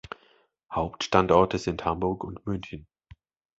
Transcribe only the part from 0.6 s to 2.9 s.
Hauptstandorte sind Hamburg und München.